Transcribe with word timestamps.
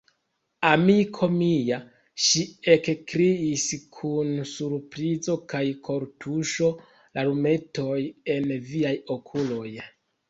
amiko 0.69 1.27
mia, 1.33 1.77
ŝi 2.27 2.41
ekkriis 2.75 3.65
kun 3.97 4.31
surprizo 4.53 5.35
kaj 5.53 5.63
kortuŝo, 5.89 6.71
larmetoj 7.19 7.95
en 8.39 8.53
viaj 8.73 8.97
okuloj? 9.19 9.71